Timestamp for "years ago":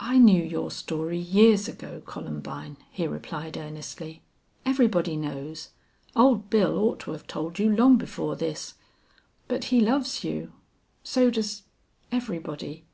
1.16-2.02